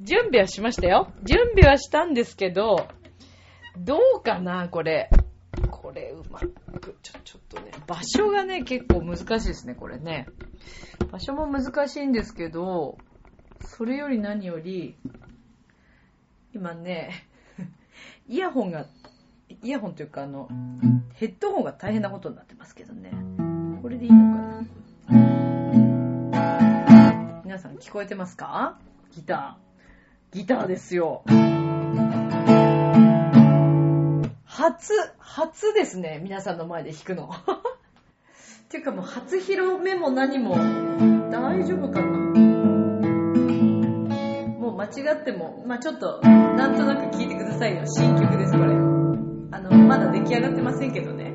[0.00, 1.12] 準備はしましたよ。
[1.22, 2.88] 準備はしたんですけど、
[3.78, 5.08] どうかな、これ。
[5.70, 10.26] これ、うまく、ちょ、ちょっとね、場所がね、結構難しいですね、これね。
[11.10, 12.98] 場所も難しいんですけど、
[13.60, 14.96] それより何より、
[16.52, 17.26] 今ね、
[18.28, 18.86] イヤホンが、
[19.48, 20.48] イヤホンというかあの、
[21.14, 23.12] ヘッドホンが大変なことになってますけどね。
[23.82, 24.40] これでいいのか
[25.10, 25.16] な？
[27.44, 28.78] 皆さん聞こえてますか？
[29.12, 30.36] ギター。
[30.36, 31.22] ギターですよ。
[34.44, 36.20] 初、初ですね。
[36.22, 37.28] 皆さんの前で弾くの。
[37.28, 37.30] っ
[38.68, 40.56] ていうかもう初披露目も何も
[41.30, 42.16] 大丈夫かな？
[44.58, 47.82] もう間違っても、まあちょっと、なんとなく聞いてくださいよ。
[47.86, 48.95] 新曲です、これ。
[49.56, 51.32] あの、まだ出来上がってませんけどね。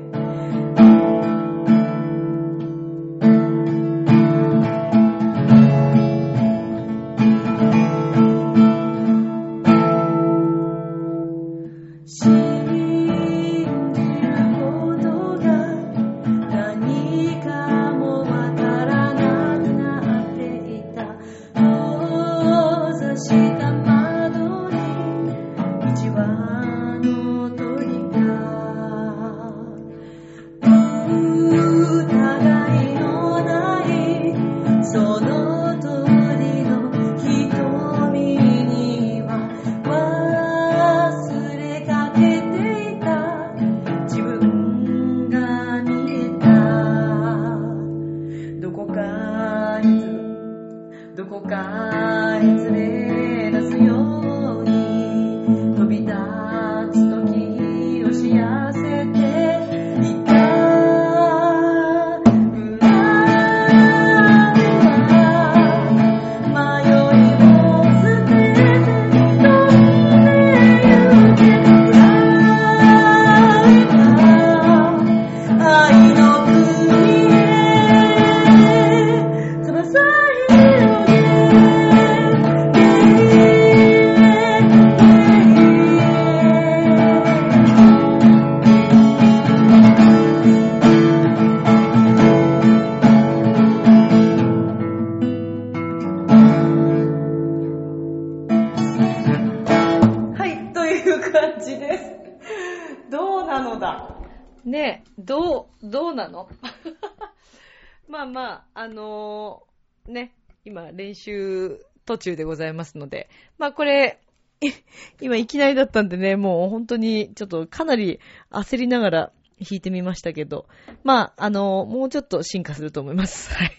[111.12, 114.20] 今練習途中でございますので、まあこれ、
[115.20, 118.20] 今いきなりだったんでね、もう本当にちょっとかなり
[118.50, 120.66] 焦りながら弾いてみましたけど、
[121.04, 123.50] まあ、あのもうちょっと進化すると思います。
[123.54, 123.72] はい。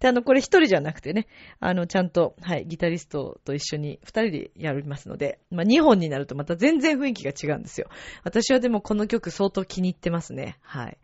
[0.00, 1.26] で、あの、これ一人じゃなくてね、
[1.60, 7.88] あの、ちゃんと、はい、ギタリストと一緒に二人でやりますので、まあ、二本になるとまた全然雰囲気が違うんですよ。
[8.24, 10.56] 私はでもこの曲相当気に入ってますね。
[10.62, 10.96] はい。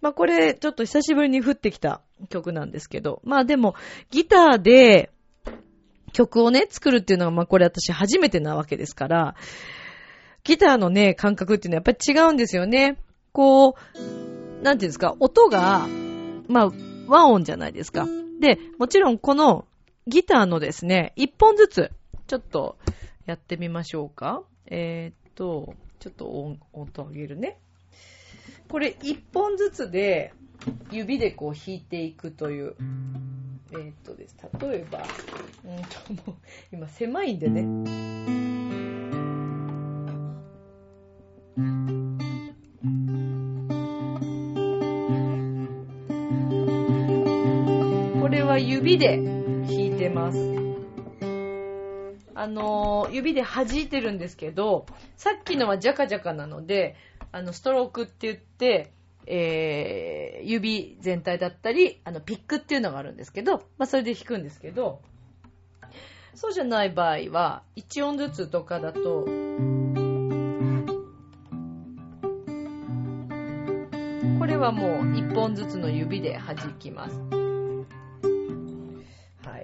[0.00, 3.74] まあ、これ、ちょっと久しぶりに降ってきた曲なんですけど、まあでも、
[4.10, 5.10] ギターで
[6.12, 9.34] 曲をね、作るっていうのが、まあこれ私初めてなわけですから、
[10.44, 12.96] ギターのね、感覚っていうのはやっぱり違うんですよね。
[13.32, 15.86] こう、なんていうんですか、音が、
[16.48, 16.70] まあ、
[17.06, 18.06] 和音じゃないですか。
[18.40, 19.66] で、もちろんこの
[20.06, 21.90] ギターのですね、一本ずつ、
[22.26, 22.78] ちょっと
[23.26, 24.42] やってみましょうか。
[24.66, 27.58] えー、っと、ちょっと音音上げるね。
[28.70, 30.32] これ1本ずつで
[30.92, 32.76] 指でこう引いていくという。
[33.72, 34.36] えー、っとです。
[34.60, 34.98] 例えば、
[35.64, 36.36] うんともう、
[36.72, 37.62] 今狭いんでね。
[48.20, 50.38] これは指で弾いてます。
[52.34, 56.96] あのー、指で弾いてるんですけど、さっきのはジャカジャカなので、
[57.32, 58.92] あの、ストロークって言って、
[59.26, 65.00] えー、指全体だったり、あの、ピックっていうのがあるんですけど、まあ、それで弾くんですけど、
[66.34, 69.24] そうじゃない場合は、1音ずつとかだと、
[74.38, 77.20] これはもう1本ずつの指で弾きます。
[79.46, 79.58] は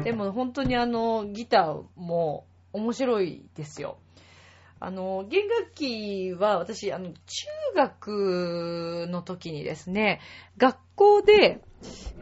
[0.00, 0.04] い。
[0.04, 3.96] でも本当にあの、ギターも面白いですよ。
[4.84, 7.16] あの、弦楽器は私、あの、中
[7.76, 10.20] 学の時にですね、
[10.56, 11.62] 学校で、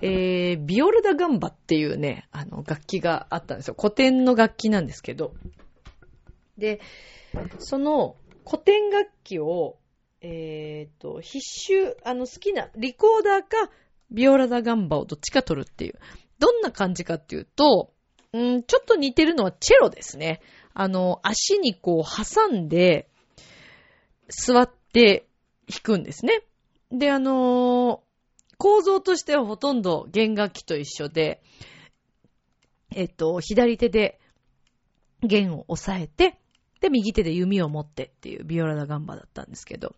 [0.02, 3.76] えー、ビオルダガンバっていうね、あの、楽器があったんですよ。
[3.78, 5.32] 古典の楽器なんですけど。
[6.58, 6.80] で、
[7.58, 9.78] その古典楽器を、
[10.20, 13.72] えー、と、必修、あの、好きな、リコーダーか、
[14.10, 15.94] ビオラダガンバをどっちか取るっていう。
[16.38, 17.94] どんな感じかっていうと、
[18.32, 20.40] うん、ちょっと似てるのはチェロですね。
[20.80, 23.06] あの、足にこう挟んで、
[24.28, 25.26] 座って
[25.68, 26.40] 弾くんですね。
[26.90, 28.10] で、あのー
[28.56, 31.42] 構造としてはほとんど弦楽器と一緒で、
[32.94, 34.20] えっと、左手で
[35.22, 36.38] 弦を押さえて、
[36.82, 39.94] で、右手で弓を持ってっていうビオラダガンバだったんですけど、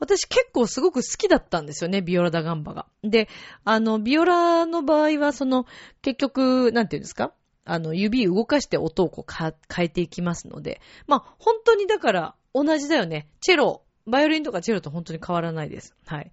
[0.00, 2.86] 私結構すごく好きだったんですよね、ビオラダガンバが。
[3.04, 3.28] で、
[3.64, 5.66] あの、ビオラの場合は、その、
[6.02, 7.32] 結局、なんていうんですか？
[7.68, 13.28] あの、指動かして音をこう変えていきますので、まあ、本当にだから同じだよね。
[13.40, 15.94] チェロ、バイオリンとかチェロと本当に変わらないです。
[16.06, 16.32] はい。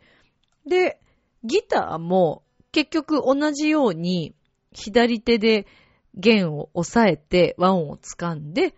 [0.65, 0.99] で、
[1.43, 4.33] ギターも結局同じように
[4.71, 5.67] 左手で
[6.15, 8.73] 弦を押さえて和音を掴んで、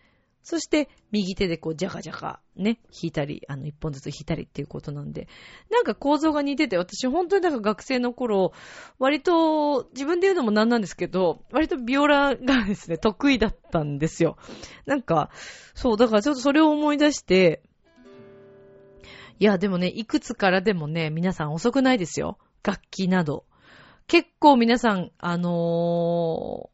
[0.50, 5.28] そして右手でこうジャカジャカね、弾いたり、あの一本ずつ弾いたりっていうことなんで、
[5.70, 8.54] なんか構造が似てて、私本当になんか学生の頃、
[8.98, 14.38] 割と自分で言うのもなんなんですけど、割とビオラがですね、得意だったんですよ。
[14.86, 15.32] なんか、
[15.76, 17.62] そう、だからちょっとそれを思い出して、
[19.40, 22.38] いや、でもね、いくつからでもね、皆さん遅くないですよ。
[22.64, 23.44] 楽器など。
[24.08, 26.70] 結構皆さん、あの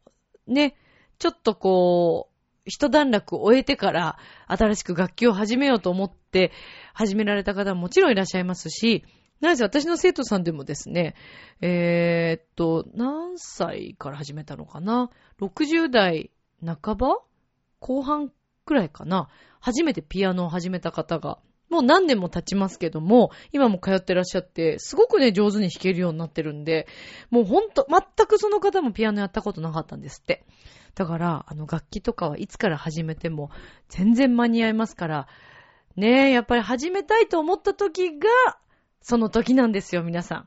[0.48, 0.76] ーね、
[1.18, 2.33] ちょっとこう、
[2.64, 6.52] 一段落終えてから新しく楽器を始めようと思って
[6.92, 9.04] 始められた方ももちろんいらっしゃいますし、
[9.40, 11.14] なぜ私の生徒さんでもですね、
[11.60, 16.30] えー、っと、何歳から始めたのかな ?60 代
[16.64, 17.18] 半ば？
[17.80, 18.32] 後半
[18.64, 19.28] くらいかな？
[19.60, 26.86] 初めてピアノを始めた方が、もう何年も経ちますけども、今も通ってらっしゃって、すごくね、上手に弾けるようになってるんで、
[27.30, 30.44] もうほんと、全くその方もピアノやったことなかったんですって。
[30.94, 33.50] だから、あの、楽器とかはいつから始めても
[33.88, 35.28] 全然間に合いますから、
[35.96, 38.28] ねえ、やっぱり始めたいと思った時が、
[39.00, 40.46] その時なんですよ、皆さ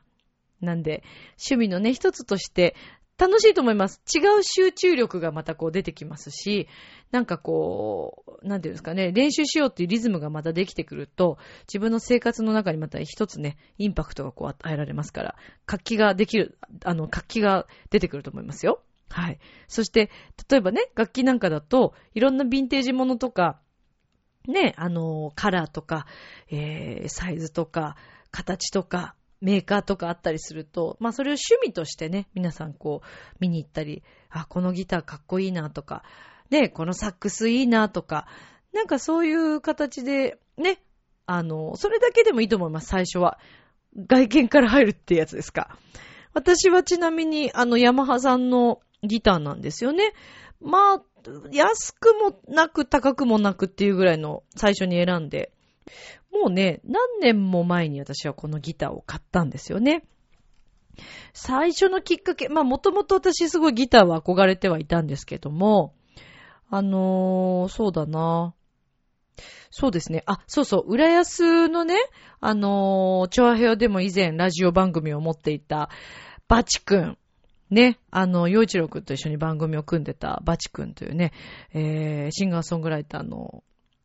[0.60, 0.64] ん。
[0.64, 2.74] なんで、趣味のね、一つとして、
[3.18, 4.00] 楽しいと思います。
[4.14, 6.68] 違う集中力がまたこう出てきますし、
[7.10, 15.34] なんかこう、なんていうんですかね、練習しようっていうリズムがまたできてくると、自分の生活の中にまた一つね、インパクトがこう与えられますから、
[15.66, 18.82] 活気ができる、あの、活気が出てくると思いますよ。
[19.10, 19.38] はい。
[19.68, 20.10] そして、
[20.50, 23.60] 例えばね、楽器なんかだと、いろんなヴィンテージものとか、
[24.46, 26.06] ね、あの、カラーとか、
[26.50, 27.96] えー、サイズとか、
[28.30, 36.02] 形とか、メーカーとかあったりすると、まあそれを趣味としてね、皆さんこう見に行ったり、あ、このギターかっこいいなとか、
[36.50, 38.26] ね、このサックスいいなとか、
[38.72, 40.82] なんかそういう形で、ね、
[41.26, 43.38] あの、それだけでもいいと思います、最初は。
[43.96, 45.78] 外見から入るってやつですか。
[46.34, 50.12] 私はちなみに、あの、ヤマハさんのギターなんですよね。
[50.60, 51.02] まあ、
[51.52, 55.52] 安くもなく高くもなくっていうぐらいの最初に選んで、
[56.32, 60.04] もうね、何年も前に私はこのギターを買ったんですよね。
[61.32, 65.94] 最初のきっかけ、まあもともと私すごいギターは憧れてはいたんですけども、
[66.70, 68.54] あのー、そうだな。
[69.70, 70.22] そうですね。
[70.26, 71.96] あ、そうそう、浦安のね、
[72.40, 75.88] あのー、チョアヘオでも以前ラジオ番組を持っていた、
[76.48, 77.16] バチ君。
[77.70, 81.32] ね、あの、洋一郎くんと一緒に番組を組んでたバチ君というね、
[81.72, 83.62] えー、シンガーソングライターの、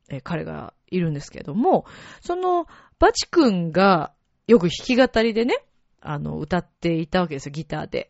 [0.10, 1.86] えー彼がいるんですけども、
[2.22, 2.68] その、
[3.00, 4.12] バチ君が
[4.48, 5.56] よく弾き語りでね、
[6.02, 8.10] あの、歌っていたわけですよ、ギターで。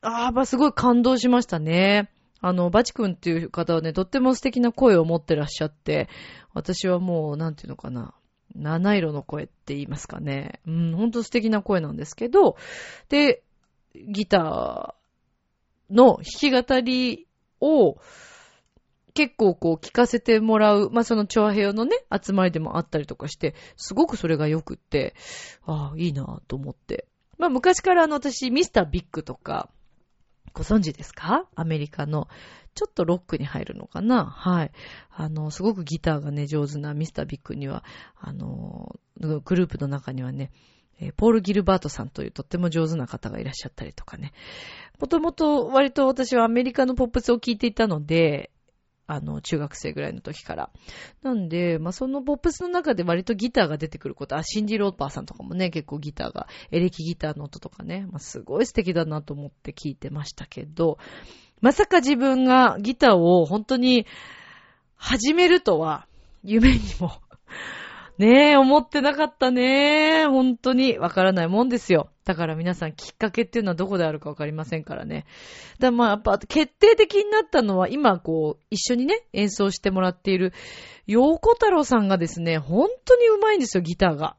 [0.00, 2.10] ああ、まあ、すごい感動しましたね。
[2.40, 6.08] あの、バチ君っていう方はね、とっても素敵な声を持ってらっしゃって、
[6.52, 8.14] 私はもう、なんていうのかな、
[8.54, 10.60] 七色の声って言いますかね。
[10.66, 12.56] うん、ほんと素敵な声なんですけど、
[13.08, 13.42] で、
[13.94, 17.26] ギターの弾き語り
[17.60, 17.96] を
[19.14, 25.14] 結構こう聞かせてもらう、まあ、そのチョアヘヨのね、集まりでもあったりとかして、すごくそれが良くって、
[25.64, 27.06] ああ、いいなと思って。
[27.38, 29.70] まあ昔からあの私、ミスタービッグとか、
[30.52, 31.48] ご存知ですか？
[31.54, 32.28] アメリカの。
[32.74, 34.24] ちょっとロックに入るのかな？
[34.24, 34.72] はい。
[35.10, 37.84] あの、すごくギターがね、上手なミスタービッグには、
[38.20, 40.52] あの、グループの中にはね、
[41.16, 44.32] ポール・ギルバートさんというとっても上手な方がいらっしゃったりとかね。
[45.00, 48.50] もともと割と私はアメリカのポップスを聴いていたので、
[49.06, 50.70] あの、中学生ぐらいの時から。
[51.22, 60.98] なんで、まあ、そのポップスの中で割とギターが出てくること、あ、シンジ・ローパーさんとかもね、結構ギターが、エレキギターの音とかね、まあ、すごい素敵だなと思って聞いてましたけど、
[61.60, 64.06] まさか自分がギターを本当に
[64.96, 66.06] 始めるとは、
[66.42, 67.12] 夢にも
[68.18, 70.26] ねえ、思ってなかったねえ。
[70.26, 72.10] 本当にわからないもんですよ。
[72.24, 75.26] だから皆さんきっかけっていうのはどこであるかわかりませんからね。
[75.80, 80.52] だまあやっぱ決定的になったのは今こう一緒にね演奏してもらっている
[81.06, 84.36] 陽子太郎さんがですね、本当に上手いんですよ、ギターが。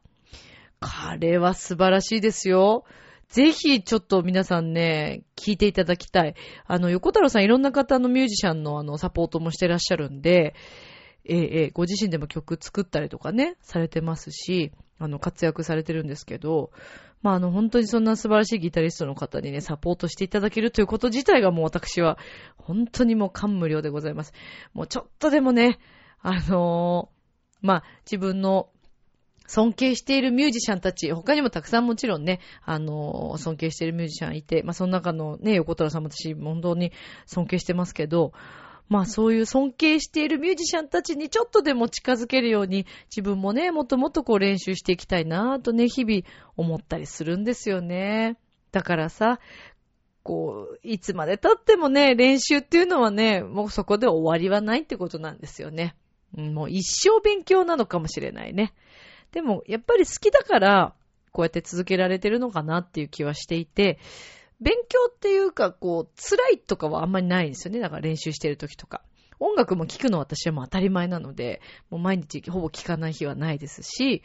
[0.80, 2.86] 彼は素晴らしいですよ。
[3.30, 6.36] ぜひちょっと皆さんね、聞いていただきたい。
[6.66, 10.56] あの、横太郎さんいろんな方のミュージシャンのあの、サポートもしてらっしゃるんで、
[11.28, 16.72] えええご自身でも曲作ったりとかね、されてますし、あの、活躍されてるんですけど、
[17.22, 22.18] まあ、あの、本当にそんな素晴らしいギタリストの方にね、サポートしていただけるということ自体がもう私は、
[22.58, 24.34] 本当にもう感無量でございます。
[24.74, 25.80] もうちょっとでもね、
[26.22, 28.70] あのー、まあ、自分の
[29.48, 36.92] 尊敬しているミュージシャンたち、他にもたくさんもちろんね、あのー、尊敬しているミュージシャンいて、まあ、その中のね、横虎さんも私、本当に
[37.26, 38.34] 尊敬してますけど、
[38.88, 46.22] まあそういう尊敬しているミュージシャンたちにちょっとでも近づけるように自分もね、もっともっとこう練習していきたいなぁとね、日々
[46.56, 48.38] 思ったりするんですよね。
[48.72, 49.40] だからさ、
[50.24, 55.96] こう、いつまで経ってもね、練習っていうのはね、もうそこで終わりはないってことなんですよね。
[56.36, 58.74] もう一生勉強なのかもしれないね。
[59.32, 60.96] でも、やっぱり好きだから、
[61.32, 64.00] こうやって続けられてるのかなっていう気はしていて、
[64.66, 67.80] 勉強っていうか、こう、辛いとかはあんまりないんですよね。
[67.80, 69.04] だから練習してる時とか。
[69.40, 74.24] 音楽も聴くの私はもう当たり前なので、もう毎日ほぼ聴かない日はないですし、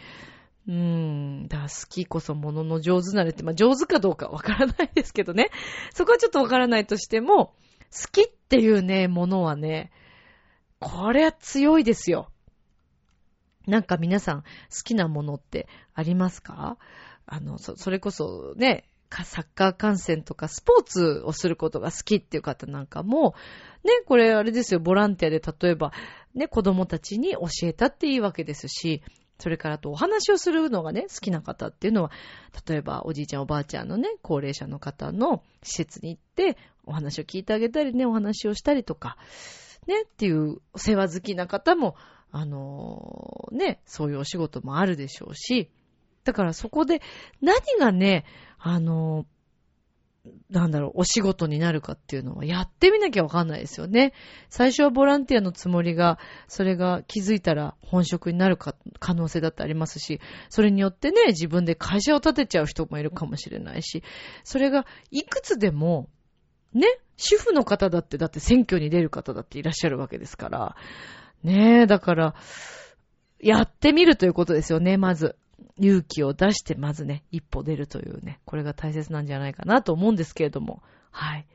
[0.66, 5.50] うーん、だから好きこそものの上手なれって、まあ上手かどうかわからないですけどね。
[5.92, 7.54] そこはちょっとわからないとしても、
[7.92, 9.90] 好きっていうね、ものはね、
[10.78, 12.30] これは強いですよ。
[13.66, 14.46] なんか皆さん好
[14.84, 16.78] きなものってありますか？
[17.26, 18.88] あの、そ、それこそね、
[19.24, 23.34] サッカー観戦とかスポーツをすることが好きっていう方なんかも、
[23.84, 25.92] ね、これあれですよ、ボランティアで例えば、
[26.34, 29.02] ね、子供たちに教えたっていいわけですし、
[29.40, 32.10] それからとお話をするのがね、好きな方っていうのは、
[32.68, 39.16] 例えばおじいちゃんおばあちゃんのね、高齢者の方の施設に行って、お話を聞いてあげたりね、お話をしたりとか、
[39.86, 41.96] ね、っていう世話好きな方も、
[42.32, 45.70] あのー、ね、そういうお仕事もあるでしょうし、
[46.30, 47.02] だからそこで
[47.42, 48.24] 何がね、
[48.60, 49.26] あの、
[50.48, 54.12] なんだろう、お仕事になるかっていうのはやってみなきゃわかんないですよね。
[54.48, 60.20] 最初はボランティアのつもりが、それが気づいたら本職になるか、可能性だってありますし、
[60.50, 64.04] それによってね、自分で会社を建てちゃう人もいるかもしれないし、
[64.44, 66.08] それがいくつでも、
[66.74, 70.76] ね、主婦の方だって、だって選挙に出る方だっていらっしゃるわけですから、
[71.42, 72.34] ねえ、だから、
[73.42, 75.36] やってみるということですよね、まず。
[75.80, 80.82] 勇気を出してまずね、一歩出るというね、これが大切なんじゃないかなと思うんですけれども。
[81.10, 81.46] はい。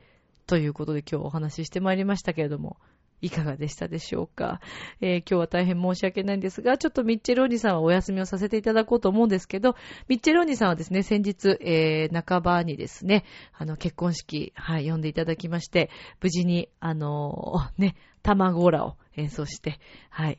[0.46, 2.76] ということで今日お話ししてまいりましたけれども、
[3.22, 4.60] いかがでしたでしょうか、
[5.00, 9.74] えー、今日は大変申し訳ないんですが、ちょっとミッチェローニさんはお休みをさせていただこうと思うんですけど、
[10.08, 13.24] ミッチェローニさんはですね、先日、えー、半ばにですね、
[13.56, 19.78] あの、結婚式、はい、呼んでいただきまして、無事に、あのー、ね、卵オラを演奏して、
[20.10, 20.38] はい、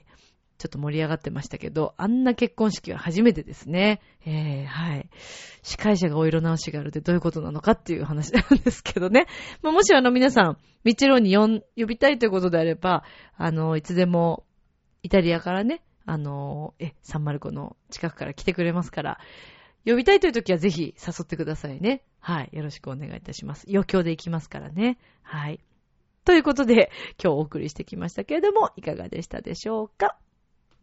[0.58, 4.02] ちょっと盛り上がってましたけど、あんな結婚式は初めてですね。
[4.26, 5.10] えー、はい。
[5.62, 9.28] 司会者がお色直しがあるってどういうことなのかっていう話なんですけどね。
[9.62, 13.04] まあ、もしあの皆さん、ミチローに呼呼びたいということであれば、
[13.36, 14.46] あの、いつでも
[15.04, 19.20] イタリアからね、あの、え、サンマルコの近くから来てくれますから、
[19.86, 22.02] 呼びたいという時はぜひ誘ってくださいね。
[22.20, 22.50] はい。
[22.52, 23.66] よろしくお願いいたします。
[23.70, 24.98] 余興で行きますからね。
[25.22, 25.60] はい。
[26.26, 26.92] ということで、
[27.24, 30.18] 今日お送りしてきましたけれども、いかがでしたでしょうか？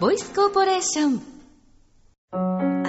[0.00, 1.20] ボイスコーポレーション。
[2.32, 2.40] 明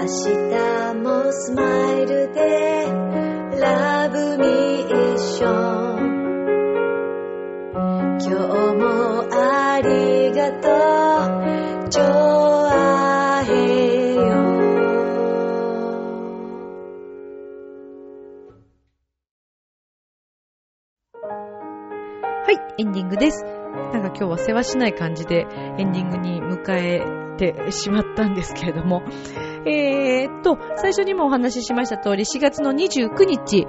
[0.02, 2.86] 日もスマイルで
[3.60, 5.50] ラブミーショ
[5.98, 6.00] ン。
[8.18, 8.30] 今日
[8.78, 12.41] もありがとう。
[22.52, 25.48] はいエンディングですなんか今日は世話しない感じで
[25.78, 27.02] エンディングに迎え
[27.38, 29.04] てしまったんですけれども
[29.66, 33.66] えーっと最初にもお話ししました通り4月の29日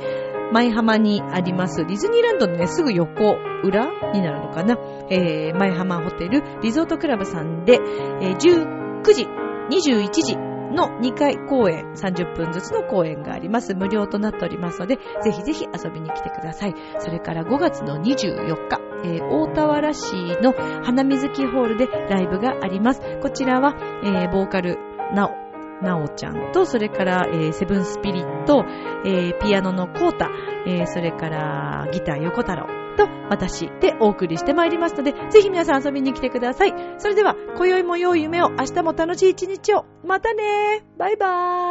[0.53, 4.76] 舞浜にありますディズニーランドのね、すぐ横裏になるのかな。
[5.09, 7.78] えー、舞浜ホテルリゾートクラブさんで、
[8.20, 9.24] えー、19時、
[9.70, 13.74] 21時の2回公演、30分ずつの公演があります。
[13.74, 16.74] 無料となっておりますので、ぜひぜひ遊びに来てください。
[16.98, 20.52] それから5月の24日、えー、大田原市の
[20.84, 23.00] 花水木ホールでライブがあります。
[23.20, 24.78] こちらは、えー、ボーカル、
[25.14, 25.41] なお、
[25.83, 28.64] なおちゃんと、それから、えー、セブンスピリット、
[29.05, 30.30] えー、ピアノのコータ、
[30.66, 32.66] えー、それからギター横太郎
[32.97, 36.74] と私でお送りしてまいりますので、ぜひ皆さん遊びに来てください。
[36.99, 39.85] それでは、今宵も良い夢を、明日も楽しい一日を。
[40.05, 41.26] またねバイバ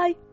[0.05, 0.30] ーイ